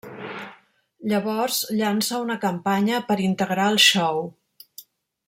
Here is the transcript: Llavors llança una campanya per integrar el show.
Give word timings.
Llavors 1.11 1.59
llança 1.81 2.21
una 2.25 2.39
campanya 2.45 3.03
per 3.11 3.19
integrar 3.29 3.69
el 3.75 3.79
show. 3.89 4.25